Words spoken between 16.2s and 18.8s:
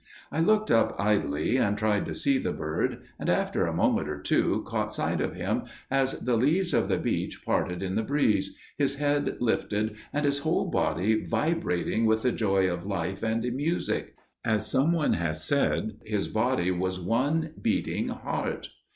body was one beating heart.